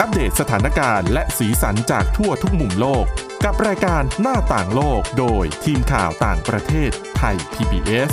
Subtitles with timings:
[0.00, 3.04] อัปเดตสถานการณ์และสีสันจากทั่วทุกมุมโลก
[3.44, 8.12] กับรายการหน้าต่างโลกโดยทีมข่าวต่างประเทศไทย PBS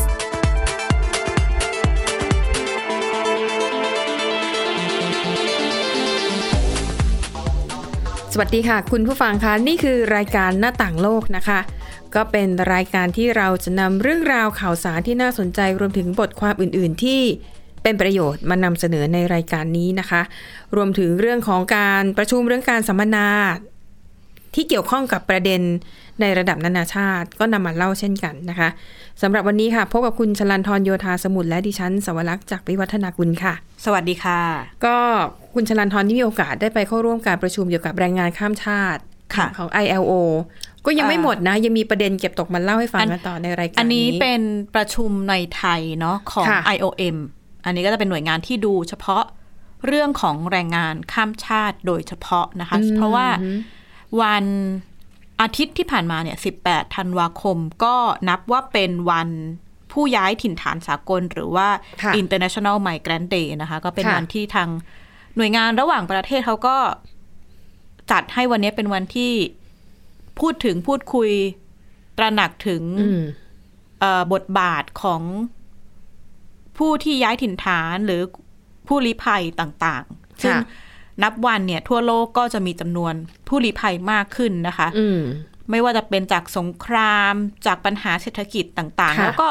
[8.34, 11.60] สวัสดีค่ะ คุณผู้ฟังคะนี่คือรายการหน้าต่างโลกนะคะ
[12.16, 17.22] ก็เป็นรายการที่เราจะนำเรื่องราวข่าวสารที่น่าสนใจรวมถึงบทความอื่น ๆ ที่
[17.84, 20.22] เป็นประโยชน์มานำเสนอในรายการนี้นะคะ
[20.76, 23.28] รวมถึงเรื่องของการประชุมเรื่องการสัมมนา
[24.56, 25.62] ที่เกี่ยวข้องกับประเด็น
[26.22, 28.70] ในระดับนานาชาติ ก็นำมาเล่าเช่นกันนะคะ
[29.22, 33.54] สำหรับวันนี้ค่ะ พบกับคุณชลันทรโยธาสมุทรและดิฉันสวรักษ์จากวิวัฒนากุลค่ะ
[33.86, 34.42] สวัสดีค่ะ
[34.86, 34.98] ก็
[35.54, 39.02] คุณชลันทรที่มีโอกาสได้ไปเข้าร่วมการประชุมเกี่ยวกับแรงงานข้ามชาติ
[39.36, 40.14] ค่ะของ ILO
[40.86, 44.42] ก็ยังไม่อ่าหมดนะ ยังมีประเด็นเก็บตกมาเล่าให้ฟังอันกันต่อในรายการอันนี้เป็น
[44.76, 47.18] ประชุมในไทยเนาะของค่ะ IOM
[47.66, 49.24] อันนี้ก็จะเป็นหน่วยงานที่ดูเฉพาะ
[49.88, 53.28] เรื่องของแรงงานข้ามชาติโดยเฉพาะนะคะ เพราะว่า
[54.22, 54.46] วัน
[55.42, 57.96] อาทิตย์ที่ผ่านมาเนี่ย 18 ธันวาคมก็
[58.30, 59.30] นับว่าเป็นวัน
[59.92, 61.68] ผู้ย้ายถิ่นฐานสากล หรือว่า
[62.04, 64.70] ค่ะ International Migrant Day นะคะ ก็เป็นค่ะวันที่ทาง
[65.36, 66.78] หน่วยงานระหว่างประเทศเขาก็
[68.12, 69.34] จัดให้วันนี้เป็นวันที่
[70.40, 71.30] พูดถึงพูดคุย
[72.18, 73.22] ตระหนักถึงอืม
[74.00, 75.22] เอ่อบทบาทของ
[76.82, 78.22] ผู้ที่ย้ายถิ่นฐานหรือ
[78.88, 80.56] ผู้ลี้ภัยต่างๆ ซึ่ง
[81.24, 83.14] นับวันเนี่ย ทั่วโลกก็จะมีจำนวน
[83.48, 85.22] ผู้ลี้ภัยมากขึ้นนะคะอืม
[85.70, 87.34] ไม่ว่าจะเป็นจากสงคราม
[87.66, 89.48] จากปัญหาเศรษฐกิจต่างๆค่ะแล้วก็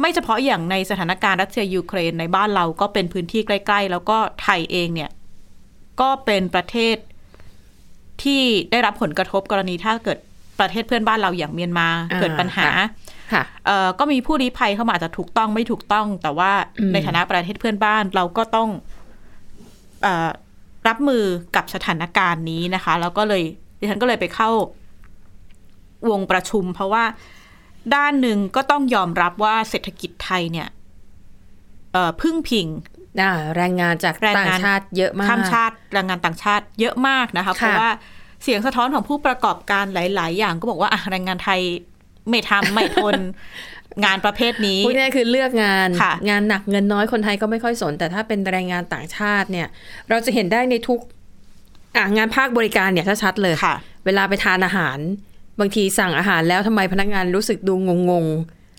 [0.00, 5.10] ไม่เฉพาะอย่างในสถานการณ์รัสเซียยูเครนในบ้านเราก็เป็นพื้นที่ใกล้ ๆ แล้วก็ไทยเองเนี่ย
[6.00, 6.96] ก็เป็นประเทศ
[8.22, 10.18] ที่ได้รับผลกระทบกรณีถ้าเกิด
[10.60, 13.05] ประเทศเพื่อนบ้านเราอย่างเมียนมาอ่าเกิดปัญหาค่ะเอ่อ
[13.98, 18.68] ก็มีผู้ลี้ภัยเข้ามาอาจจะถูกต้องไม่ถูกต้อง แต่ว่าอืมในฐานะประเทศเพื่อนบ้านเราก็ต้อง
[20.02, 20.30] เออ
[20.88, 21.24] รับมือ
[21.56, 23.42] กับสถานการณ์นี้นะคะ แล้วก็เลย
[23.78, 24.50] ดิฉันก็เลยไปเข้า
[26.10, 27.04] วงประชุม เพราะว่า
[27.94, 30.68] ด้านหนึ่งก็ต้องยอมรับว่าเศรษฐกิจไทยเนี่ย
[31.92, 32.66] เอ่อพึ่งพิง
[33.20, 37.90] อ่าแรงงานจากแรงต่างงานชาติเยอะมากข้ามชาติแรงงานต่างชาติเยอะมากนะคะ เพราะว่า
[38.42, 41.60] เสียงสะท้อนของผู้ประกอบการหลาย ๆ อย่างก็บอกว่าอะแรงงานไทย
[42.30, 43.14] ไม่ทำไม่ทน
[44.04, 49.68] งานประเภทนี้พูดง่ายๆคือเลือกงานค่ะงานหนักเงินน้อยคนไทยก็ไม่ค่อยสน แต่ถ้าเป็นแรงงานต่างชาติเนี่ย
[50.08, 51.00] เราจะเห็นได้ในทุก
[51.96, 54.98] อะงานภาคบริการเนี่ยชัดๆเลยค่ะ เวลาไปทานอาหาร
[55.60, 57.74] บางทีสั่งอาหารแล้วทำไมพนักงานรู้สึกดู
[58.10, 58.26] งง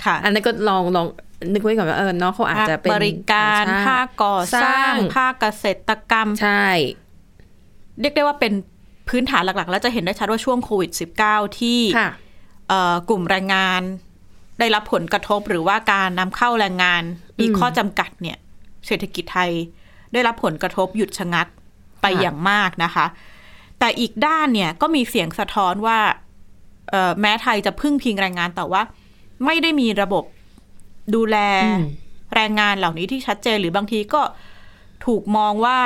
[0.06, 1.08] ค่ะๆอันนั้นก็ลองลอง
[1.54, 6.68] นึกไว้ก่อนว่าเออเนาะเขาอาจจะเป็นภคบริการต่งชภาติคก่อสร้างภาคเกษตรกรรมใช่
[8.02, 8.54] เรียกได้ว่าเป็น
[9.10, 10.92] พื้นฐานหลักๆ แล้วจะเห็นได้ชัดว่าช่วงโควิด
[11.26, 12.27] -19 ที่ค่ะเอ่อ
[13.10, 13.82] กลุ่มแรงงาน
[14.60, 17.04] ได้รับผลกระทบหรือว่าการนำเข้าแรงงาน
[17.40, 18.38] มีอืมข้อจำกัดเนี่ย
[18.88, 19.52] เศรษฐกิจไทย
[20.14, 21.48] ได้รับผลกระทบหยุดชะงัก
[22.02, 23.06] ไปค่ะอย่างมากนะคะ
[23.80, 26.00] แต่อีกด้านเนี่ยก็มีเสียงสะท้อนว่า
[26.90, 28.82] เอ่อแม้ไทยจะพึ่งพิงแรงงานแต่ว่า
[29.46, 30.24] ไม่ได้มีระบบ
[31.16, 31.84] ดูแลอืม
[32.36, 34.22] แรงงานเหล่านี้ที่ชัดเจนหรือบางทีก็
[35.06, 35.80] ถูกมองว่า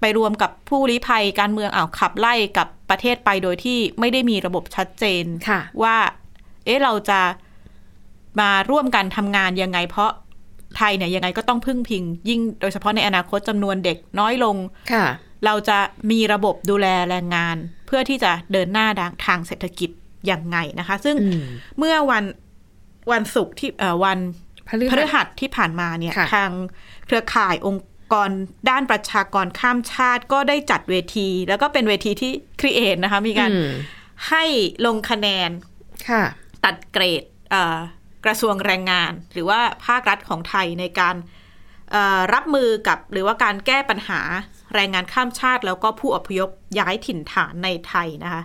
[0.00, 5.96] ไปรวมกับผู้ลี้ภัยการเมืองอ้าวขับไล่กับ ประเทศไปโดยที่ไม่ได้มีระบบชัดเจนค่ะว่า
[6.64, 7.20] เอ๊ะเราจะ
[8.40, 10.10] มาร่วมกันทำงานยังไง เพราะ
[10.76, 14.56] ไทยเนี่ยยังไงก็ต้องพึ่งพิง ยิ่งโดยเฉพาะในอนาคตจำนวนเด็กน้อยลง
[14.92, 15.06] ค่ะ
[15.44, 15.78] เราจะ
[16.10, 18.86] มีระบบดูแลแรงงาน เพื่อที่จะเดินหน้า
[19.26, 19.90] ทางเศรษฐกิจ
[20.30, 21.42] ยังไงนะคะ ซึ่งอืม
[21.78, 22.24] เมื่อวัน
[23.12, 24.18] วันศุกร์ที่เอ่อวัน
[24.68, 26.50] พฤพหัฤสหัสที่ผ่านมาเนี่ยค่ะทาง
[27.06, 28.30] เครือข่ายองค์ กร
[28.70, 33.72] ด้านประชากรข้ามชาติก็ได้จัดเวที แล้วก็เป็นเวทีที่ครีเอทนะคะ มีการอืม
[34.28, 34.44] ให้
[34.86, 35.50] ลงคะแนน
[36.08, 36.24] ค่ะ
[36.64, 37.78] ตัดเกรดเอ่อ
[38.24, 41.16] กระทรวงแรงงาน หรือว่าภาครัฐของไทยในการ
[41.92, 44.20] เอ่อรับมือกับหรือว่าการแก้ปัญหา
[44.74, 48.42] แรงงานข้ามชาติ แล้วก็ผู้อพยพย้ายถิ่นฐานในไทยนะคะ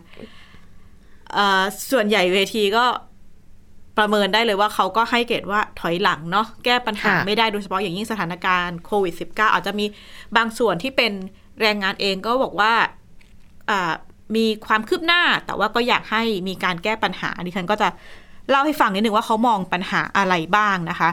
[1.33, 1.61] เอ่อ
[1.91, 2.85] ส่วนใหญ่เวทีก็
[3.97, 9.85] ประเมินได้เลยว่าเขาก็ให้เกรดว่าถอยหลังเนาะแก้ปัญหาค่ะไม่ได้โดยเฉพาะอย่างยิ่งสถานการณ์โควิด -19 อาจจะมี
[10.38, 11.12] บางส่วนที่เป็น
[11.62, 12.74] แรงงานเองก็บอกว่า
[13.69, 13.92] อ่า
[14.36, 17.88] มีความคืบหน้า แต่ว่าก็อยากให้มีการแก้ปัญหาดิฉันก็จะ
[18.50, 21.10] เล่าให้ฟังนิดหนึ่งว่าเขามองปัญหาอะไรบ้างนะคะ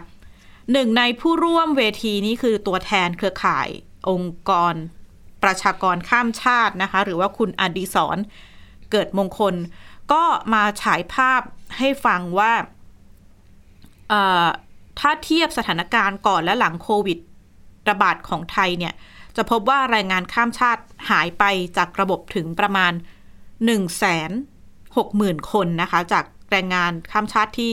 [0.73, 3.69] หนึ่งในผู้ร่วมเวทีนี้คือตัวแทนเครือข่าย
[4.09, 4.75] องค์กร
[5.43, 8.19] ประชากรข้ามชาตินะคะ หรือว่าคุณอดีศร
[8.91, 9.55] เกิดมงคล
[10.13, 10.23] ก็
[10.55, 11.41] มาฉายภาพ
[11.79, 12.78] ให้ฟังว่าเอ่อ
[14.99, 17.19] ถ้าเทียบสถานการณ์ก่อนและหลังโควิด
[17.91, 18.95] ระบาดของไทยเนี่ย
[19.37, 21.45] จะพบว่าแรงงานข้ามชาติหายไป
[21.77, 22.93] จากระบบถึงประมาณ
[23.31, 24.31] 1นึ่งแสน
[24.97, 27.73] หกหมื่นคนนะคะ จากแรงงานข้ามชาติที่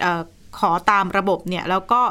[0.00, 0.22] เอ่อ
[0.58, 2.02] ขอตามระบบเนี่ยแล้วก็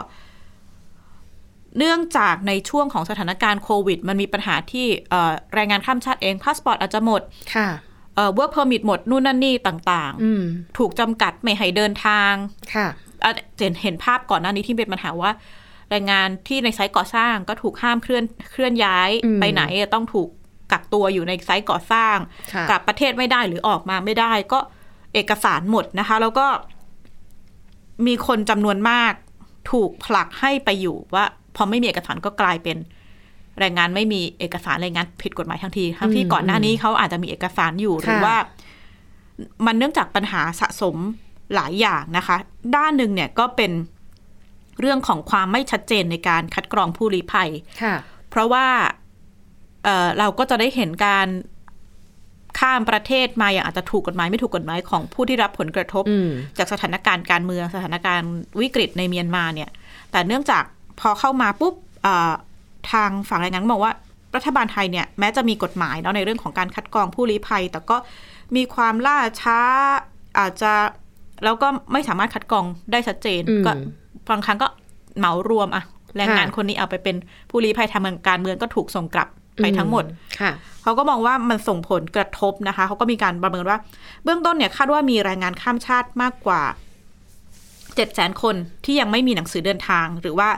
[1.77, 7.21] เนื่องจากในช่วงของสถานการณ์โควิด มันมีปัญหาที่เอ่อแรงงานข้ามชาติเองพาสปอร์ตอาจจะหมด
[7.55, 7.69] ค่ะ
[8.15, 12.33] เอ่อ work permit หมดนู่นนั่นนี่ต่างอืมๆถูกจำกัดไม่ให้เดินทาง
[12.75, 13.12] ค่ะอะ
[13.59, 15.31] เห็นเห็นภาพก่อนหน้านี้ที่เป็นปัญหาว่า
[15.89, 20.29] แรงงานที่ในไซต์ก่อสร้างก็ถูกห้ามเคลื่อนเคลื่อนย้ายอืมไปไหนต้องถูก
[20.71, 22.17] กักตัวอยู่ในไซต์ก่อสร้าง
[22.53, 24.59] ค่ะกลับประเทศไม่ได้หรือออกมาไม่ได้ ก็
[25.13, 26.47] เอกสารหมดนะคะ แล้วก็
[28.07, 29.13] มีคนจำนวนมาก
[29.71, 31.25] ถูกผลักให้ไปอยู่ว่า
[31.55, 32.77] พอไม่มีเอกสารก็กลายเป็น
[33.59, 38.37] แรงงานไม่มีเอกสารแรงงานผิดกฎหมายทั้งทีทั้งที่อืมก่อนหน้านี้เขาอาจจะมีเอกสารอยู่หรือค่ะว่า
[39.65, 40.97] มันเนื่องจากปัญหาสะสม
[41.55, 42.37] หลายอย่างนะคะ
[42.75, 43.71] ด้านหนึ่งเนี่ยก็เป็น
[44.79, 47.49] เรื่องของความไม่ชัดเจนในการคัดกรองผู้ลี้ภัย
[47.83, 47.95] ค่ะ
[48.29, 48.65] เพราะว่า
[49.83, 51.27] เอ่อเราก็จะได้เห็นการ
[52.59, 58.31] ข้ามประเทศมาอย่างอาจจะถูกกฎหมายไม่ถูกกฎหมายของผู้ที่รับผลกระทบอืมจากสถานการณ์การเมืองสถานการณ์
[58.61, 59.69] วิกฤตในเมียนมาเนี่ย
[60.11, 60.63] แต่เนื่องจาก
[60.99, 62.33] พอเข้ามาปุ๊บเอ่อ
[62.91, 63.93] ทางฝั่งแรงงานก็บอกว่า
[64.35, 67.97] รัฐบาลไทยเนี่ยแม้จะมีกฎหมายเนาะในเรื่องของการคัดกรองผู้ลี้ภัย แต่ก็
[68.55, 69.59] มีความล่าช้า
[70.39, 70.73] อาจจะ
[71.43, 73.71] แล้วก็ไม่สามารถคัดกรองได้ชัดเจนอืมก็
[74.29, 74.67] บางครั้งก็
[75.17, 75.83] เหมารวมอะ
[76.17, 77.15] แรงงานค่ะคนนี้เอาไปเป็น
[77.49, 79.27] ผู้ลี้ภัยทางการเมืองก็ถูกส่งกลับ
[79.61, 80.03] ไปทั้งหมด
[80.39, 80.51] ค่ะ
[80.83, 83.77] เขาก็มองว่ามันส่งผลกระทบนะคะ เขาก็มีการประเมินว่า
[84.23, 86.61] เบื้องต้นเนี่ยคาดว่ามีแรงงานข้ามชาติมากกว่า
[87.95, 88.55] เจ็ดแสนคน
[88.85, 90.49] ที่ยังไม่มีหนังสือเดินทาง หรือว่า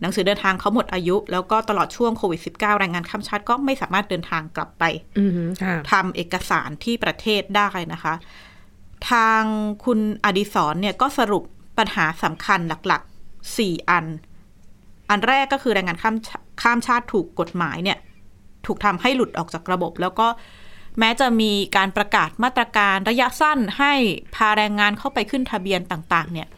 [0.00, 4.84] หนังสือเดินทางเขาหมดอายุ แล้วก็ตลอดช่วงโควิด -19 แรงงานข้ามชาติก็ไม่สามารถเดินทางกลับไป
[5.18, 5.30] อืม
[5.62, 8.14] ค่ะทำเอกสารที่ประเทศได้นะคะ
[9.10, 9.42] ทาง
[9.84, 11.44] คุณอดิศรเนี่ยก็สรุป
[11.78, 14.06] ปัญหาสำคัญหลักๆสี่อัน
[15.10, 16.30] อันแรกก็คือแรงงานข้ามช
[16.62, 17.98] ข้ามชาติถูกกฎหมายเนี่ย
[18.66, 20.28] ถูกทำให้หลุดออกจากระบบ แล้วก็
[20.98, 23.92] แม้จะมีการประกาศมาตรการระยะสั้นให้
[24.34, 26.48] พาแรงงานเข้าไปขึ้นทะเบียนต่าง ๆ เนี่ย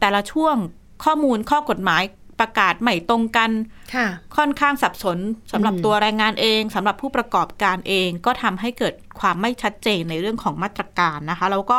[0.00, 0.56] แต่ละช่วง
[1.04, 2.02] ข้อมูลข้อกฎหมาย
[2.40, 3.50] ประกาศไม่ตรงกัน
[3.94, 4.06] ค่ะ
[4.36, 5.18] ค่อนข้างสับสน
[5.52, 11.78] สำหรับอืมตัวแรงงานเองสำหรับผู้ประกอบการเองก็ทำให้เกิดความไม่ชัดเจนในเรื่องของมาตรการนะคะ แล้วก็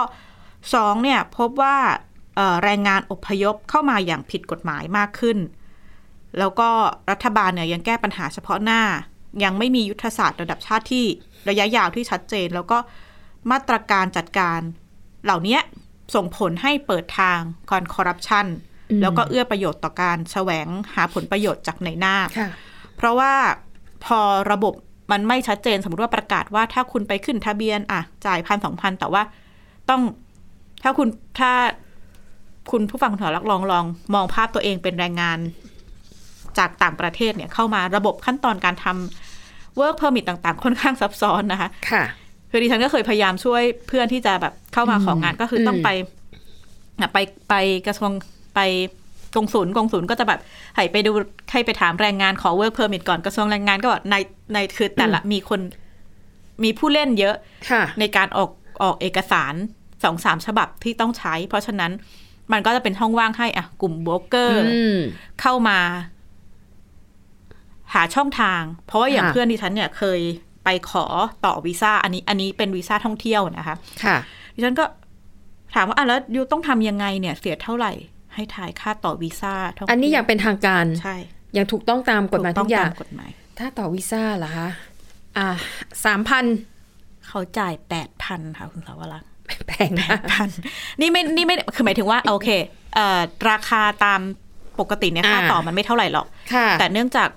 [0.74, 1.78] สองเนี่ยพบว่า
[2.36, 5.38] เอ่อแรงงานอพยพเข้ามาอย่างผิดกฎหมายมากขึ้น
[6.40, 6.70] แล้วก็
[7.12, 8.82] รัฐบาลเนี่ยยังแก้ปัญหาเฉพาะหน้า
[9.44, 11.06] ยังไม่มียุทธศาสตร์ระดับชาติที่
[11.50, 12.78] ระยะยาวที่ชัดเจน แล้วก็
[13.52, 14.60] มาตรการจัดการ
[15.26, 15.60] เหล่านี้
[16.16, 18.71] ส่งผลให้เปิดทางการคอร์รัปชันอืม
[19.02, 22.50] แล้วก็เอื้อประโยชน์ต่อการแสวงหาผลประโยชน์จากในหน้าค่ะ
[22.98, 23.34] เพราะว่า
[24.06, 24.20] พอ
[24.52, 24.74] ระบบ
[25.12, 29.24] มันไม่ชัดเจนสมมติว่าประกาศว่าถ้าคุณไปขึ้นทะเบียนอะจ่ายพันสองพันแต่ว่า
[29.90, 30.02] ต้อง
[30.84, 31.08] ถ้าคุณ
[31.40, 31.52] ถ้า
[32.72, 35.40] คุณผู้ฟังคุณหอรักลองลอง มองภาพตัวเองเป็นแรงงาน
[36.58, 42.04] จากต่างประเทศเนี่ยเข้ามาระบบขั้นตอนการทำ work permit ต่างๆ ค่อนข้างซับซ้อนนะคะ ค่ะ
[42.50, 45.90] คือดิฉันก็เคยพยายามช่วยเพื่อนที่จะแบบเข้ามาของงานก็คือต้องอืมไป
[47.00, 47.18] อะไป
[47.50, 47.54] ไป
[47.88, 48.12] กระทรวง
[48.56, 48.60] ไป
[49.36, 50.40] กงศูนย์กงศูนย์ก็จะแบบ
[50.76, 51.12] ให้ไปดู
[51.52, 54.16] ให้ไปถามแรงงานขอ work permit ก่อนกระทรวงแรงงานก็บอกใน
[54.54, 55.60] ในคือแต่ละมีคน
[56.64, 57.36] มีผู้เล่นเยอะ
[57.72, 58.50] ค่ะในการออก
[58.84, 59.54] ออกเอกสาร
[60.04, 61.92] สองสามฉบับที่ต้องใช้ เพราะฉะนั้น
[62.52, 64.98] มันก็จะเป็นช่องว่างให้อะกลุ่มโบรกเกอร์อืม
[65.42, 65.80] เข้ามา
[67.94, 70.20] หาช่องทาง เพราะว่าอย่างค่ะเพื่อนดิฉันเนี่ยเคย
[70.64, 71.06] ไปขอ
[71.46, 74.18] ต่อวีซ่าอันนี้อันนี้เป็นวีซ่าท่องเที่ยวนะคะ ค่ะ
[74.56, 74.86] ดิฉันก็
[75.76, 77.92] ถามว่าอะแล้วยูต้องทำยังไงเนี่ย เสียเท่าไหร่
[78.36, 81.16] ให้ถ่ายค่าต่อวีซ่าท่องเที่ยวอันนี้อย่างเป็นทางการใช่
[81.54, 83.30] อย่างถูกต้องตามกฎหมายทุกอย่างถูต้ตมกฎหมาย
[83.60, 84.68] ถ้าต่อวีซ่าเหรอคะ
[85.38, 85.48] อ่า
[86.06, 86.46] สามพัน
[87.28, 89.30] เขาจ่ายแปดพันค่ะคุณสาวรักษ์
[89.68, 90.50] แพงมากพัน
[91.02, 92.50] นี่ไม่นี่ไม่คือหมายถึงว่าโอเค
[92.96, 93.20] เอ่อ
[93.50, 94.22] ราคาตาม
[94.80, 97.30] ปกติเนี่ยค่าอ่าต่อมันไม่เท่าไหร่หรอกค่ะแต่เนื่องจาก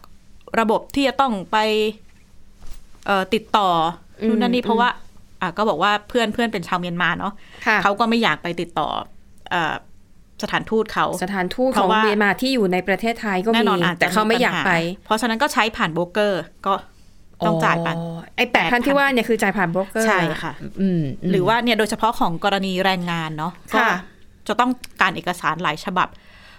[0.60, 1.58] ระบบที่จะต้องไป
[3.06, 3.68] เอ่อติดต่อ
[4.22, 4.88] อมนู่นนั่นนี่เพราะว่า
[5.40, 7.32] อะก็บอกว่าเพื่อนเพื่อนเป็นชาวเมียนมาเนาะ
[7.66, 8.88] ค่ะเขาก็ไม่อยากไปติดต่อ
[9.50, 9.74] เอ่อ
[10.44, 14.72] สถานทูตเขา สถานทูตเพของราะว่าเมียนมาที่อยู่ในประเทศไทยก็แน่มีนอนอาจจะแต่เขาไม่อยากปัญหไป
[15.04, 16.74] เพราะฉะนั้นก็ใช้ผ่านโบรกเกอร์ก็
[17.46, 17.88] ต้องจ่ายไป
[18.36, 23.98] ไอ้แปดพันที่ว่าเนี่ยคือจ่ายผ่านโบรกเกอร์ใช่ค่ะอืมมหรือว่าเนี่ยโดยเฉพาะของกรณีแรงงานเนาะก็ค่ะ
[24.48, 24.70] จะต้อง
[25.00, 26.08] การเอกสารหลายฉบับ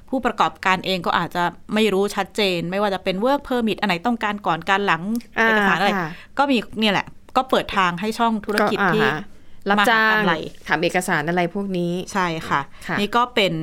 [0.09, 9.23] ผู้ประกอบการเองก็อาจจะไม่รู้ชัดเจน ไม่ว่าจะเป็น work permit อันไหนต้องการก่อนการหลังเอกสารอะไรค่ะก็มีเนี่ยแหละ ก็เปิดทางให้ช่องธุรกิจอ่าที่ฮะ
[9.69, 10.33] รับจ้างมหกำไร
[10.67, 13.53] ทำเอกสารอะไรพวกนี้ ใช่ค่ะค่ะนี่ก็เป็น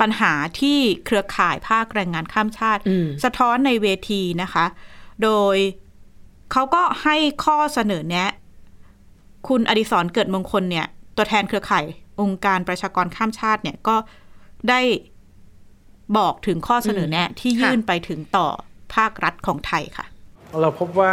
[0.00, 4.64] ปัญหาที่เครือข่ายภาคแรงงานข้ามชาติอืมสะท้อนในเวทีนะคะ
[5.22, 5.56] โดย
[6.52, 8.30] เขาก็ให้ข้อเสนอแนะ
[9.48, 10.86] คุณอดิศรเกิดมงคลเนี่ย
[11.16, 11.84] ตัวแทนเครือข่าย
[12.20, 13.96] องค์การประชากรข้ามชาติเนี่ยก็
[14.68, 14.80] ได้
[16.18, 18.46] บอกถึงข้อเสนอแนะที่ยื่นไปถึงต่อ
[18.94, 20.06] ภาครัฐของไทยค่ะ
[20.60, 21.08] เราพบว่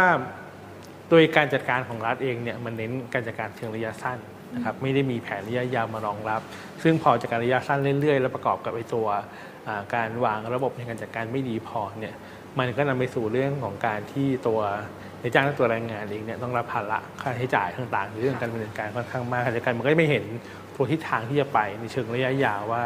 [1.14, 4.18] โดยการจัดการของรัฐเองเนี่ยมันเน้นการจัดการเชิงระยะสั้น
[4.54, 6.40] นะครับไม่ได้มีแผนระยะยาวมารองรับ
[6.82, 9.06] ซึ่งพอจัดการระยะสั้นเรื่อยๆ แล้วประกอบกับไอ้ตัว
[9.94, 12.14] การวางระบบในการจัดการไม่ดีพอเนี่ย
[12.58, 14.60] มันก็นำไปสู่เรื่องของการที่ตัว
[15.20, 20.24] ในจ้างและตัวแรงงานเองเนี่ยต้องรับภาระค่าใช้จ่ายต่างๆในเรื่องการดำเนินการค่อนข้างมากขณะเดียวกันมันก็ไม่เห็น
[20.74, 22.82] ตัวทิศทางที่จะไปในเชิงระยะยาวว่า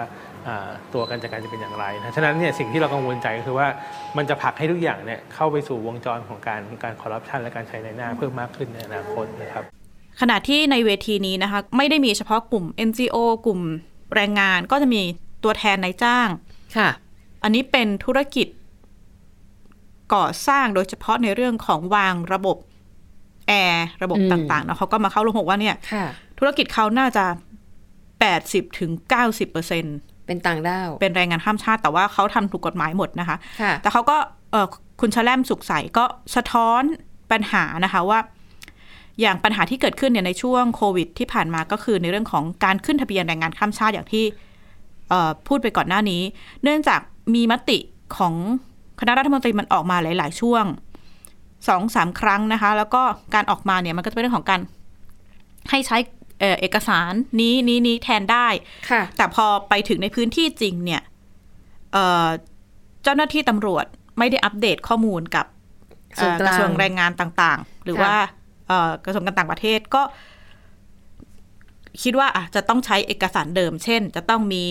[0.95, 3.69] ตัวการจัดการจะเป็นอย่างไรนะฉะนั้นเนี่ยสิ่งที่เรากังวลใจก็คือว่า
[4.17, 9.65] มันจะผลักให้ทุกอย่างเนี่ยเข้าไปสู่วงจรของการการคอร์รัปชันและการใช้ในหน้าเพิ่มมากขึ้นในอนาคตนะครับ
[10.21, 13.61] ขณะที่ในเวทีนี้นะคะไม่ได้มีเฉพาะกลุ่ม NGO กลุ่ม
[14.15, 15.03] แรงงานก็จะมี
[15.45, 16.29] ตัวแทนนายจ้าง
[16.76, 16.88] ค่ะ
[17.43, 18.47] อันนี้เป็นธุรกิจ
[20.15, 22.57] ก่อสร้างโดยเฉพาะในเรื่องของวางระบบ
[23.49, 26.05] แอร์ระบบอืมต่างๆนะเขาก็มาเข้าลงบอกว่าเนี่ยค่ะ
[26.38, 27.25] ธุรกิจเขาน่าจะ
[28.21, 28.91] 80ถึง
[29.23, 29.85] 90เปอร์เซ็น
[30.26, 34.16] เป็นต่างด้าว เป็นแรงงานข้ามชาติแต่ว่าเขาทำถูกกฎหมายหมดนะคะค่ะแต่เขาก็
[34.50, 34.66] เออ
[35.00, 36.04] คุณชแลมสุขใสก็
[36.37, 36.83] สะท้อน
[37.30, 38.18] ปัญหานะคะว่า
[39.21, 44.25] อย่างปัญหาที่เกิดขึ้นเนี่ยในช่วงโควิด ที่ผ่านมาก็คือในเรื่องของการขึ้นทะเบียนแรงงานข้ามชาติอย่างที่
[45.09, 46.23] เอ่อพูดไปก่อนหน้านี้
[46.62, 47.00] เนื่องจาก
[47.35, 47.78] มีมติ
[48.16, 48.35] ของ
[49.00, 50.64] คณะรัฐมนตรีมันออกมาหลาย ๆ ช่วง
[51.68, 53.02] สองสามครั้งนะคะ แล้วก็
[53.35, 54.61] การออกมาเนี่ยมันก็จะเป็นเรื่องของการ
[55.71, 55.97] ให้ใช้
[56.40, 58.49] เอ่อเอกสารนี้นี้นี้แทนได้
[58.90, 61.02] ค่ะ แต่พอไปถึงในพื้นที่จริงเนี่ย
[61.93, 62.26] เอ่อ
[63.02, 63.87] เจ้าหน้าที่ตำรวจ
[64.19, 65.47] ไม่ได้อัปเดตข้อมูลกับ
[66.16, 68.16] เอ่อกส่วนกลางระทรวงแรงงานต่างๆ หรือค่ะว่า
[68.69, 70.02] เอ่อกระทรวงการต่างประเทศก็
[72.02, 74.64] คิดว่าอะจะต้องใช้เอกสารเดิม เช่น จะต้องมี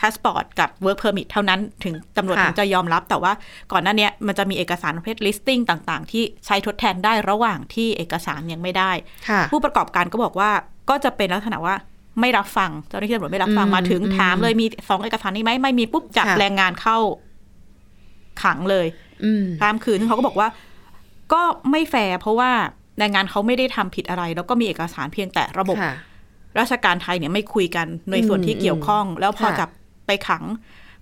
[0.00, 3.32] พาสปอร์ตกับ work permit เท่านั้นถึงตำรวจค่ะถึงจะยอมรับ แต่ว่า
[3.72, 8.92] ก่อนหน้าเนี้ยมันจะมีเอกสารประเภท listing ต่าง ๆ ที่ใช้ทดแทนได้ระหว่างที่เอกสารยังไม่ได้
[9.28, 10.50] ค่ะผู้ประกอบการก็บอกว่า
[10.90, 11.74] ก็จะเป็นลักษณะว่า
[12.20, 16.98] ไม่รับฟังเจ้าหน้าที่ตำรวจไม่รับฟังอืมมาถึงอืมถามเลยมีสองเอกสารนี้ไหมไม่มีปุ๊บจับค่ะแรงงานเข้า
[18.42, 18.86] ขังเลย
[19.24, 20.48] อืมตามคืนซึ่งเขาก็บอกว่า
[21.32, 22.50] ก็ไม่แฟร์เพราะว่า
[22.98, 25.94] แรงงานเขาไม่ได้ทำผิดอะไร แล้วก็มีเอกสารเพียงแต่ระบบค่ะ
[26.58, 29.68] ราชการไทยเนี่ยไม่คุยกันในส่วนที่อืมเกี่ยวข้อง แล้วพอค่ะจับ
[30.06, 30.44] ไปขัง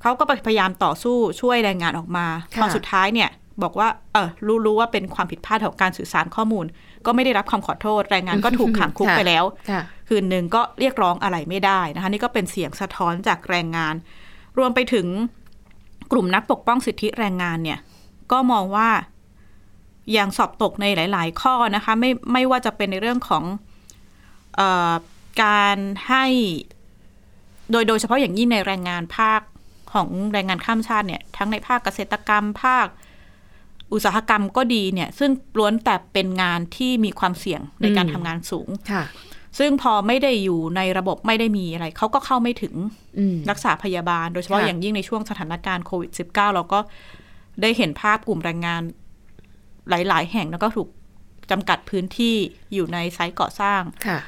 [0.02, 3.30] เขาก็พยายามต่อสู้ช่วยแรงงานออกมาค่ะพอสุดท้ายเนี่ย
[3.62, 6.66] บอกว่าเออรู้รู้ว่าเป็นความผิดพลาดของการสื่อสารข้อมูล
[7.06, 13.94] ก็ไม่ได้รับคำขอโทษ แรงงานก็ถูกขังคุกค่ะไปแล้วค่ะคืนหนึ่งก็เรียกร้องอะไรไม่ได้นะคะ นี่ก็เป็นเสียงสะท้อนจากแรงงาน
[14.59, 15.06] รวมไปถึง
[16.12, 17.78] กลุ่มนักปกป้องสิทธิแรงงานเนี่ย
[18.32, 18.88] ก็มองว่า
[20.16, 23.44] ยังสอบตกในหลาย ๆ ข้อนะคะ ไม่ไม่ว่าจะเป็นในเรื่องของ
[24.56, 24.92] เออ
[25.42, 25.78] การ
[26.09, 26.26] ให้
[27.73, 29.41] โดยโดยเฉพาะอย่างยิ่งในแรงงานภาค
[29.93, 32.87] ของแรงงานข้ามชาติเนี่ย ทั้งในภาคเกษตรกรรมภาค
[33.93, 39.05] อุตสาหกรรมก็ดีเนี่ย ซึ่งล้วนแต่เป็นงานที่มีความเสี่ยงในการอืมทำงานสูงค่ะ
[39.59, 42.75] ซึ่งพอไม่ได้อยู่ในระบบไม่ได้มีอะไร เขาก็เข้าไม่ถึง
[43.19, 46.81] อืมรักษาพยาบาล โดยเฉพาะค่ะอย่างยิ่งในช่วงสถานการณ์โควิด -19 เราก็
[47.62, 48.83] ได้เห็นภาพกลุ่มแรงงาน
[49.91, 50.88] หลาย ๆ แห่งแล้วก็ถูก
[51.50, 52.37] จำกัดพื้นที่
[52.75, 54.19] อยู่ในไซต์ก่อสร้างค่ะ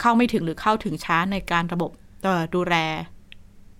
[0.00, 1.90] เข้าเอ่อเข้าไม่ถึงหรือเข้าถึงช้าในการระบบ
[2.24, 2.76] เอ่อดูแล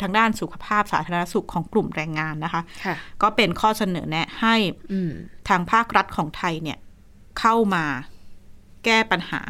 [0.02, 4.54] ทางด้านสุขภาพสาธารณสุขของกลุ่มแรงงานนะคะค่ะก็เป็นข้อเสนอแนะให้
[4.92, 5.12] อืม
[5.48, 6.78] ทางภาครัฐของไทยเนี่ย
[7.40, 7.84] เข้ามา
[8.84, 9.42] แก้ปัญหา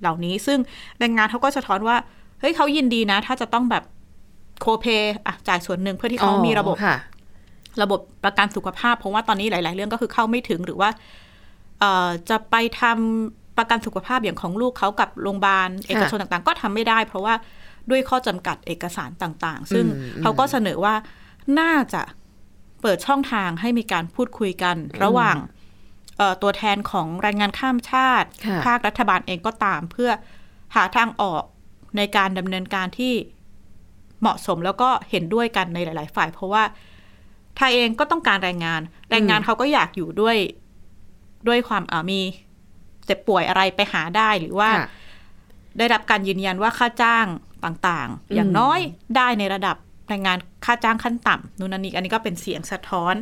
[0.00, 0.58] เหล่านี้ ซึ่ง
[0.98, 1.96] แรงงานเขาก็สะท้อนว่า
[2.40, 3.84] เฮ้ยเขายินดีนะ ถ้าจะต้องแบบ
[4.60, 4.86] โคเป
[5.26, 6.98] อะจ่ายส่วนหนึ่งเพื่อที่เขามีระบบค่ะ
[7.82, 10.90] ระบบประกันสุขภาพ เพราะว่าตอนนี้หลาย ๆ เรื่องก็คือเข้าไม่ถึงหรือว่า
[11.80, 17.34] เอ่อจะไปทำ ประกันสุขภาพอย่างของลูกเขากับโรงพยาบาลเอกชนต่างๆ ก็ทำไม่ได้ เพราะว่า
[17.90, 20.94] ด้วยข้อจำกัดเอกสารต่างๆ ซึ่งอืมเขาก็เสนอว่า
[21.60, 22.02] น่าจะ
[22.82, 25.36] เปิดช่องทางให้มีการพูดคุยกัน ระหว่าง
[26.18, 30.10] เอ่อตัวแทนของแรงงานข้ามชาติค่ะภาครัฐบาลเองก็ตามเพื่อ
[30.74, 31.42] หาทางออก
[31.96, 33.14] ในการดำเนินการที่
[34.20, 36.62] เหมาะสมแล้วก็เห็นด้วยกันในหลาย ๆ ฝ่าย เพราะว่า
[37.56, 38.80] ไทยเองก็ต้องการแรงงาน
[39.10, 40.36] แรงงานเขาก็อยากอยู่ด้วย
[41.48, 42.20] ด้วยความอ่ามี
[43.06, 44.86] เจ็บป่วยอะไรไปหาได้หรือว่าค่ะ
[45.78, 47.26] ได้รับการยืนยันว่าค่าจ้าง
[47.64, 48.80] ต่างๆ อย่างน้อย
[49.16, 49.76] ได้ในระดับ
[50.08, 53.14] แรงงานค่าจ้างขั้นต่ำนู่นนนนี่อันนี้ก็เป็นเสียงสะท้อน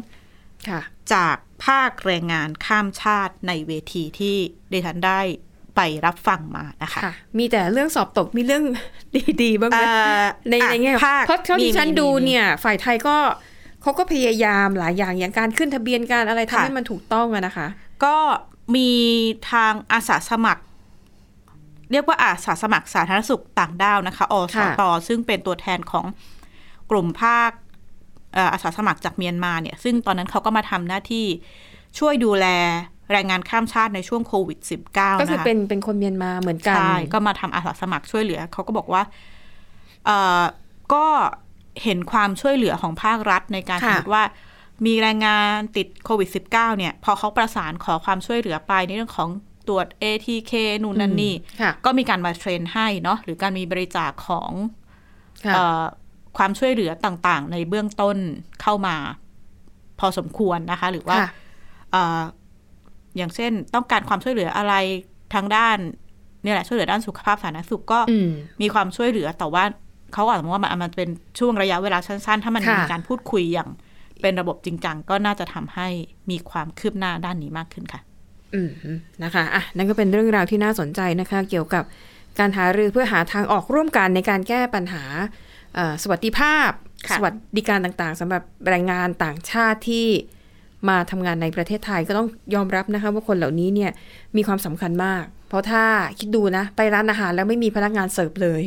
[0.68, 0.80] ค่ะ
[1.12, 4.37] จากภาคแรงงานข้ามชาติในเวทีที่
[4.72, 5.20] ดิฉันได้
[5.76, 8.64] ไปรับฟังมานะคะค่ะมีแต่เรื่องสอบตกมีเรื่อง
[9.42, 13.16] ดีๆบ้างไหมเอ่อในอะในแง่ภาคเพราะเท่าที่มีฉันมีดูมีเนี่ย ฝ่ายไทยก็
[13.82, 17.66] เขาก็พยายามหลายอย่างอย่างการขึ้นทะเบียนการอะไรทำค่ะให้มันถูกต้องอะนะคะ
[18.04, 18.16] ก็
[18.77, 18.91] มี
[19.50, 20.62] ทางอาสาสมัคร
[21.93, 26.05] เรียกว่าอาสาสมัครสาธารณสุขต่างด้าวนะคะอสค่ะตซึ่งเป็นตัวแทนของ
[26.91, 27.50] กลุ่มภาค
[28.35, 31.27] เอ่ออาสาสมัครจากเมียนมาเนี่ย ซึ่งตอนนั้นเขาก็มาทำหน้าที่
[31.99, 32.47] ช่วยดูแล
[33.12, 34.59] แรงงานข้ามชาติในช่วงโควิด
[34.93, 39.03] -19 ก็คือนะคะเป็นเป็นคนเมียนมาเหมือนกัน ใช่ ก็มาทำอาสาสมัครช่วยเหลือ เขาก็บอกว่า
[40.07, 40.43] เอ่อ
[40.95, 41.07] ก็
[41.83, 44.23] เห็นความช่วยเหลือของภาครัฐในการสค่ะมมติว่า
[44.87, 49.30] มีแรงงานติดโควิด -19 เนี่ย พอเขาประสานขอความช่วยเหลือไปในเรื่องของ
[49.68, 54.52] ตรวจ ATK นู่นนั่นนี่ค่ะก็มีการมาเทรนให้เนาะหรือการมีบริจาคของ
[55.44, 55.82] ค่ะเอ่อ
[56.38, 58.16] ความช่วยเหลือต่างๆ ในเบื้องต้น
[58.62, 58.96] เข้ามา
[60.00, 61.28] พอสมควรนะคะ หรือว่าค่ะ
[61.92, 62.20] เอ่อ
[63.16, 64.75] อย่างเช่นต้องการความช่วยเหลืออะไร
[65.34, 65.78] ทางด้าน
[66.42, 69.64] เนี่ยแหละช่วยเหลือด้านสุขภาพสาธารณสุขก็อืมมีความช่วยเหลือแต่ว่า
[70.14, 71.08] เขาอาจจะมองว่ามันมันเป็น
[71.38, 73.68] ช่วงระยะเวลาสั้นๆ ถ้ามันค่ะมีการพูดคุยอย่าง
[74.23, 75.89] เป็นระบบจริงจังก็น่าจะทำให้
[76.31, 78.00] มีความคืบหน้าด้านนี้มากขึ้นค่ะ
[78.55, 78.71] อืม
[79.25, 81.85] นะคะอะนั่นก็เป็นเรื่องราวที่น่าสนใจนะคะ เกี่ยวกับ
[82.39, 85.05] การหารือเพื่อหาทางออกร่วมกันในการแก้ปัญหา
[85.75, 86.71] เอ่อสวัสดิภาพ
[87.09, 90.07] ค่ะสวัสดิการต่างๆสำหรับแรงงานต่างชาติที่
[90.89, 93.91] มาทำงานในประเทศไทยก็ต้องยอมรับนะคะ ว่าคนเหล่านี้เนี่ย
[94.37, 95.85] มีความสำคัญมาก เพราะถ้า
[96.19, 98.62] คิดดูนะ ไปร้านอาหารแล้วไม่มีพนักงานเสิร์ฟเลย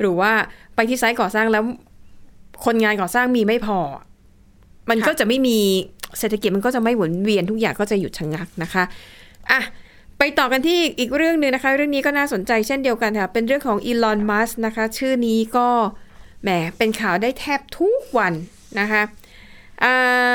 [0.00, 0.32] หรือว่า
[0.74, 1.64] ไปที่ไซต์ก่อสร้างแล้ว
[2.64, 3.78] คนงานก่อสร้างมีไม่พอ
[4.90, 5.58] มันก็จะไม่มี
[6.18, 8.84] เศรษฐกิจมันก็จะไม่หมุนเวียนทุกอย่างก็จะหยุดชะงักนะคะ
[9.50, 9.60] อะ
[10.18, 15.68] ไปต่อกันที่อีกเรื่องหนึ่งนะคะ เรื่องนี้ก็น่าสนใจเช่นเดียวกันค่ะ เป็นเรื่องของอีลอนมัสนะคะ ชื่อนี้ก็
[16.42, 18.32] แหมเป็นข่าวได้แทบทุกวัน
[18.80, 19.02] นะคะ
[19.84, 19.92] อ่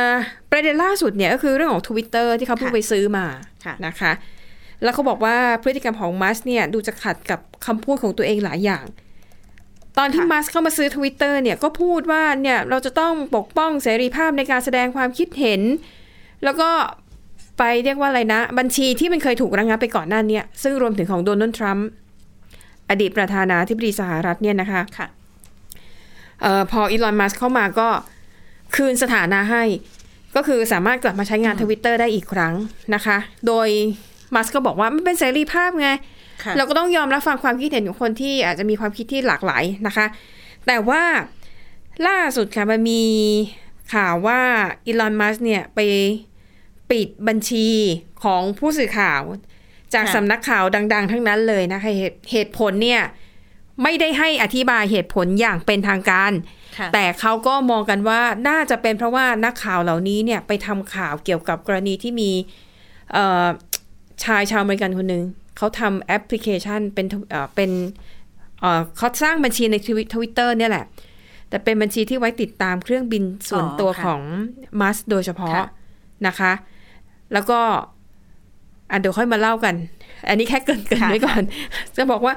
[0.10, 0.13] า
[0.51, 3.25] ประเด็นล่าสุดเนี่ยก็คือเรื่องของ Twitter ที่เขาเพิ่งค่ะไปซื้อมา
[3.65, 4.12] ค่ะนะคะ
[4.84, 8.86] แล้วเขาบอกว่าพฤติกรรมของมัสเนี่ยดูจะขัดกับคำพูดของตัวเองหลายอย่าง
[9.98, 15.62] ตอนที่ค่ะมัสเข้ามาซื้อ Twitter เนี่ยก็พูดว่าเนี่ยเราจะต้องปกป้องเสรีภาพในการแสดงความคิดเห็น
[16.43, 16.69] แล้วก็
[17.57, 21.88] ไปเรียกว่าอะไรนะ บัญชีที่มันเคยถูกระงงับไปก่อนหน้าเนี้ซึ่งรวมถึงของโดนัลด์ทรัมป์
[22.89, 25.07] อดีตประธานาธิบดีสหรัฐเนี่ยนะคะค่ะ
[26.41, 27.89] เออพออีลอนมัสเข้ามาก็
[28.75, 29.63] คืนสถานะให้
[30.36, 32.53] ก็คือสามารถกลับมาใช้งานทวิตเตอร์ได้อีกครั้ง
[32.95, 33.17] นะคะ
[33.48, 33.67] โดย
[34.36, 36.00] มัสก็บอกว่ามันเป็นเสรีภาพไงค่ะ
[36.57, 40.05] เราก็ต้องยอมรับฟังความคิดเห็นของคนที่อาจจะมีความคิดที่หลากหลายนะคะ
[40.67, 41.03] แต่ว่า
[42.07, 43.03] ล่าสุดค่ะมันมี
[43.93, 44.39] ข่าวว่า
[44.86, 45.79] อีลอนมัสเนี่ยไป
[46.91, 47.67] ปิดบัญชี
[48.24, 49.21] ของผู้สื่อข่าว
[49.93, 53.01] จากค่ะสำนักข่าวดัง ๆ ทั้งนั้นเลยนะคะเหตุเหตุผลเนี่ย
[53.83, 56.31] ไม่ได้ให้อธิบายเหตุผลอย่างเป็นทางการ
[56.77, 62.31] ค่ะแต่เขาก็มองกันว่าน่าจะเป็นเพราะว่านักข่าวเหล่านี้เนี่ยไปทำข่าวเกี่ยวกับกรณีที่มี
[63.13, 63.45] เอ่อ
[64.24, 65.24] ชายชาวอเมริกันคนหนึ่ง
[65.62, 67.71] เขาทำแอปพลิเคชันเป็นเอ่อเป็น
[68.60, 69.89] เอ่อเขาสร้างบัญชีในท
[70.21, 70.86] วิตเตอร์เนี่ยแหละ
[71.50, 74.21] แต่เป็นบัญชีที่ไว้ติดตามเครื่องบินส่วนอ๋อตัวค่ะของ
[74.82, 75.67] มัสโดยเฉพาะค่ะ
[76.28, 76.52] นะคะ
[77.34, 77.60] แล้วก็
[78.91, 79.76] อะเดี๋ยวค่อยมาเล่ากัน
[80.28, 81.43] อันนี้แค่เกริ่นเกริ่นค่ะไว้ก่อน
[81.95, 82.34] จะบอกว่า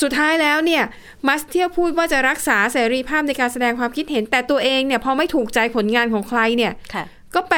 [0.00, 0.82] สุดท้ายแล้วเนี่ย
[1.26, 7.04] มัสเที่ยวพูดว่าจะรักษาเสรีภาพในการแสดงความคิดเห็น แต่ตัวเองเนี่ยพอไม่ถูกใจผลงานของใครเนี่ยค่ะ
[7.34, 7.54] ก็ไป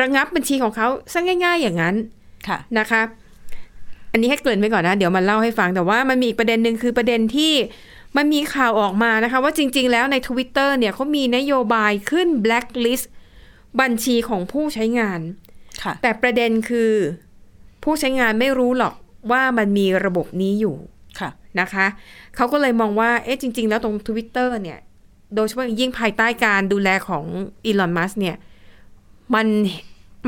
[0.00, 1.96] ระงับบัญชีของเขาซะง่าย ๆ อย่างนั้น
[2.48, 3.08] ค่ะนะคะอั
[4.18, 7.52] นนี้ให้เกริ่นไว้ก่อนนะ เดี๋ยวมันเล่าให้ฟังแต่ว่ามันมีอีกประเด็นหนึ่งคือประเด็นที่
[8.16, 13.06] มันมีข่าวออกมานะคะ ว่าจริง ๆ แล้วใน Twitter เนี่ยเขามีนโยบายขึ้น blacklist
[13.80, 15.20] บัญชีของผู้ใช้งาน
[15.82, 16.92] ค่ะแต่ประเด็นคือ
[17.84, 18.94] ผู้ใช้งานไม่รู้หรอก
[19.30, 20.76] ว่ามันมีระบบนี้อยู่
[21.20, 21.86] ค่ะนะคะ
[22.36, 24.78] เขาก็เลยมองว่า เอ๊ะจริง ๆ แล้วตรง Twitter เนี่ย
[25.34, 27.24] โดยเฉพาะอย่างยิ่งภายใต้การดูแลของ
[27.66, 28.36] อีลอน มัสเนี่ย
[29.34, 29.46] มัน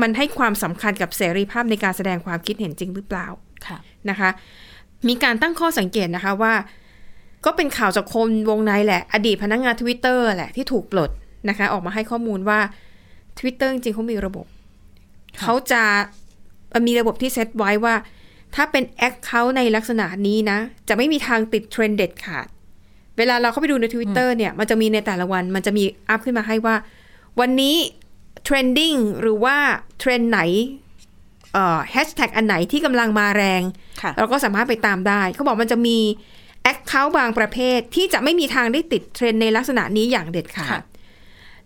[0.01, 3.50] มันให้ความสำคัญกับเสรีภาพในการแสดงความคิดเห็นจริงหรือเปล่าค่ะ
[4.09, 4.29] นะคะ
[5.07, 6.53] มีการตั้งข้อสังเกตนะคะว่า
[7.45, 11.11] ก็เป็นข่าวจากคนวงในแหละ อดีตพนักงาน Twitter แหละที่ถูกปลด
[11.49, 12.59] นะคะ ออกมาให้ข้อมูลว่า
[13.39, 14.45] Twitter จริงๆเขามีระบบ
[15.37, 15.83] ค่ะเขาจะ
[16.73, 17.95] มันมีระบบที่เซตไว้ว่า
[18.55, 20.57] ถ้าเป็น account ในลักษณะนี้นะ
[20.89, 22.47] จะไม่มีทางติดเทรนด์เด็ดขาด
[23.17, 26.75] เวลาเราเข้าไปดูใน Twitter เนี่ยมันจะมีในแต่ละวัน มันจะมีอัพขึ้นมาให้ว่า
[27.39, 27.75] วันนี้
[28.43, 29.55] trending หรือว่า
[29.99, 30.80] เทรนด์ไหนเอ่อ
[31.91, 33.61] แฮชแท็กอันไหนที่กำลังมาแรง
[34.01, 35.97] ค่ะเราก็สามารถไปตามได้ เขาบอกมันจะมี
[36.63, 40.81] account บางประเภทที่จะไม่มีทางได้ติดเทรนด์ในลักษณะนี้อย่างเด็ดขาดค่ะ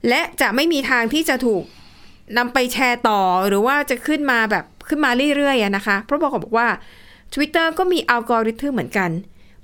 [0.09, 1.63] และจะไม่มีทางที่จะถูก
[2.37, 6.67] นำไปแชร์ต่อหรือว่าจะขึ้นมาแบบขึ้นมาเรื่อยๆอะนะคะ เพราะบอกบอกว่า
[7.33, 9.09] Twitter ก็มีอัลกอริทึมเหมือนกัน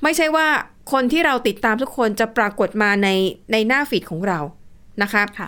[0.03, 0.47] ไม่ใช่ว่า
[0.91, 3.10] คนที่เราติดตามทุกคนจะปรากฏมาใน
[3.51, 4.39] ในหน้า feed ของเรา
[5.01, 5.47] นะคะค่ะ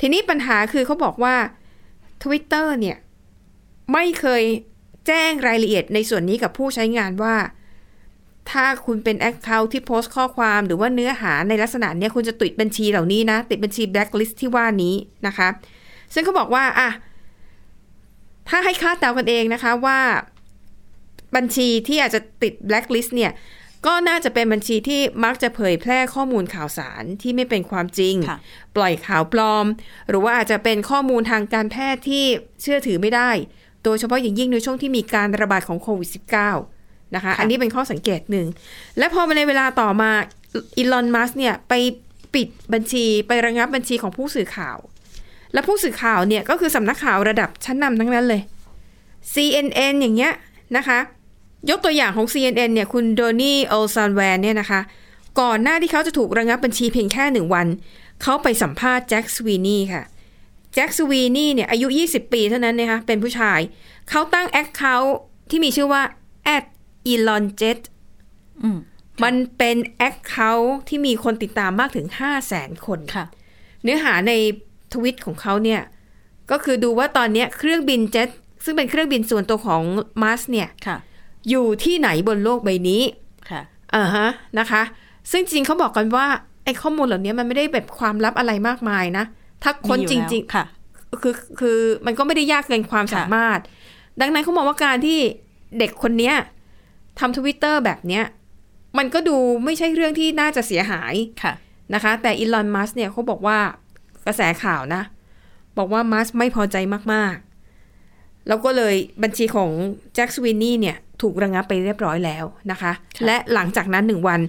[0.00, 1.34] ทีนี้ปัญหาคือเขาบอกว่า
[2.22, 2.96] Twitter เนี่ย
[3.92, 4.42] ไม่เคย
[5.06, 7.36] แจ้งรายละเอียดในส่วนนี้กับผู้ใช้งานว่า
[8.50, 14.94] ถ้าคุณเป็น account ที่โพสต์ข้อความหรือว่าเนื้อหาในลักษณะเนี้ยคุณจะติดบัญชีเหล่านี้นะ ติดบัญชีแบล็คลิสต์ที่ว่านี้
[15.26, 15.48] นะคะ
[16.14, 16.90] ซึ่งเขาบอกว่าอะ
[18.48, 19.98] ถ้าให้คาดเดากันเองนะคะว่า
[21.36, 23.32] บัญชีที่อาจจะติดแบล็คลิสต์เนี่ย
[23.86, 28.38] ก็น่าจะเป็นบัญชีที่มักจะเผยแพร่ข้อมูลข่าวสารที่ไม่เป็นความจริงค่ะ
[28.76, 29.66] ปล่อยข่าวปลอม
[30.08, 32.24] หรือว่าอาจจะเป็นข้อมูลทางการแพทย์ที่
[32.62, 33.30] เชื่อถือไม่ได้
[33.84, 36.10] โดยเฉพาะอย่างยิ่งในช่วงที่มีการระบาดของโควิด
[36.62, 38.46] -19 นะคะ อันนี้เป็นข้อสังเกตหนึ่ง
[38.98, 40.10] และพอมาในเวลาต่อมา
[40.76, 41.72] อีลอนมัสเนี่ยไป
[42.34, 44.78] ปิดบัญชีไประงับบัญชีของผู้สื่อข่าว
[45.52, 48.42] และผู้สื่อข่าวเนี่ยก็คือสำนักข่าวระดับชั้นนำทั้งนั้นเลย
[49.32, 50.32] CNN อย่างเงี้ย
[50.76, 50.98] นะคะ
[51.70, 54.80] ยกตัวอย่างของ CNN เนี่ยคุณโดนี่โอซัลลิแวนเนี่ยนะคะ
[55.40, 57.66] ก่อนหน้าที่เขาจะถูกระงับบัญชีเพียงแค่หนึ่งวัน
[58.22, 63.60] เขาไปสัมภาษณ์แจ็คสวีนีค่ะแจ็คสวีนีเนี่ยอายุ 20 ปีเท่านั้นนะคะเป็นผู้ชาย
[64.10, 65.16] เขาตั้ง account
[65.50, 66.02] ที่มีชื่อว่า
[66.56, 66.64] at
[67.12, 67.80] elon jet
[68.62, 68.78] อืม
[69.24, 73.24] มันเป็น account ที่มีคนติดตามมากถึง 5 0 0แสนคนค่ะ
[73.82, 74.32] เนื้อหาใน
[74.92, 75.80] ทวิตของเขาเนี่ย
[76.50, 78.28] ก็คือดูว่าตอนเนี้ยเครื่องบินเจ็ต
[78.64, 79.82] ซึ่งเป็นเครื่องบินส่วนตัวของ
[80.22, 80.96] มัสเนี่ยค่ะ
[81.50, 83.02] อยู่ที่ไหนบนโลกใบนี้
[83.50, 83.62] ค่ะ
[83.94, 84.28] อ่าฮะ
[84.58, 84.82] นะคะ
[85.30, 86.26] ซึ่งจริงเขาบอกกันว่า
[86.64, 89.24] ไอ้ข้อมูลเหล่านี้มันไม่ได้แบบความลับอะไรมากมายนะ
[89.62, 93.58] ถ้าคนมีอยู่จแล้วริงค่ะๆคือคือมันก็ไม่ได้ยากเกินความค่ะสามารถ
[94.20, 95.18] ดังนั้นเขามองว่าการที่
[95.78, 96.34] เด็กคนเนี้ย
[97.18, 98.24] ทำทวิตเตอร์แบบเนี้ย
[98.98, 101.52] มันก็ดูไม่ใช่เรื่องที่น่าจะเสียหายค่ะ
[101.94, 103.58] นะคะ แต่อีลอนมัสเนี่ยเขาบอกว่า
[104.26, 105.02] กระแสข่าวนะ
[105.78, 106.76] บอกว่ามัสไม่พอใจ
[107.12, 107.36] มาก
[107.90, 109.70] ๆ แล้วก็เลยบัญชีของ
[110.14, 114.40] แจ็คสวินนี่เนี่ยถูกระงับไปเรียบร้อยแล้วนะคะค่ะและหลังจากนั้นหนึ่งวัน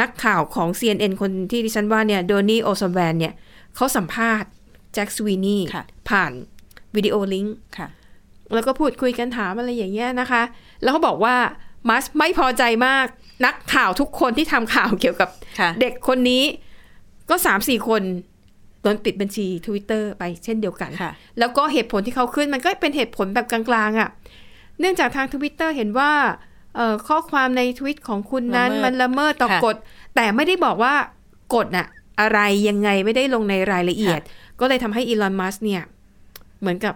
[0.00, 3.34] นักข่าวของ CNN คนที่ดิฉันว่าเนี่ยโดนี่โอซแวนเนี่ย
[3.76, 4.50] เขาสัมภาษณ์
[4.94, 6.32] แจ็คสวินนี่ค่ะผ่าน
[6.96, 7.88] วิดีโอลิงก์ค่ะ
[8.54, 10.42] แล้วก็พูดคุยกันถามอะไรอย่างเงี้ยนะคะ
[10.82, 11.36] แล้วเขาบอกว่า
[11.88, 13.06] มัสไม่พอใจมาก
[13.44, 15.28] นักข่าวทุกคนที่ทำข่าวเกี่ยวกับ
[15.60, 16.42] ค่ะเด็กคนนี้
[17.30, 18.02] ก็สามสี่คน
[18.82, 24.08] โดนปิดบัญชี Twitter ไปเช่นเดียวกันค่ะแล้วก็เหตุผลที่เขาขึ้นมันก็เป็นเหตุผลแบบกลางๆอะ่ะ
[24.80, 26.12] เนื่องจากทาง Twitter เห็นว่า
[26.76, 29.76] เอ่อข้อความในทวิตของคุณนั้นละเมิดมันละเมิดต่อค่ะกฎ
[30.16, 30.94] แต่ไม่ได้บอกว่า
[31.54, 31.86] กฎน่ะ
[32.20, 34.20] อะไรยังไงไม่ได้ลงในรายละเอียด
[34.60, 35.82] ก็เลยทำให้อีลอนมัสเนี่ย
[36.60, 36.94] เหมือนกับ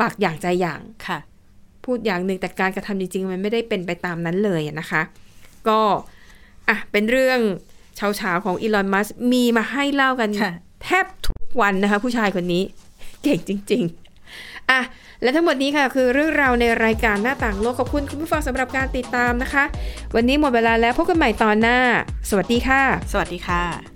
[0.00, 1.18] ปากอย่างใจอย่างค่ะ
[1.84, 5.02] พูดอย่างหนึ่งแต่การกระทำจริง ๆ มันไม่ได้เป็นไปตามนั้นเลยอะนะคะ
[5.68, 5.80] ก็
[6.68, 7.40] อะเป็นเรื่อง
[7.96, 12.62] เช้าๆของอีลอนมัสมีมาให้เล่ากันค่ะแทบทุกวันนะคะ ผู้ชายคนนี้
[13.22, 13.82] เก่งจริง
[14.26, 14.80] ๆอะ
[15.22, 19.64] และทั้งหมดนี้ค่ะ คือเรื่องราวในรายการหน้าต่างโลกขอบคุณคุณผู้ฟังสำหรับการติดตามนะคะ
[20.14, 21.78] วันนี้หมดเวลาแล้วพบกันใหม่ตอนหน้า
[22.28, 23.95] สวัสดีค่ะ สวัสดีค่ะ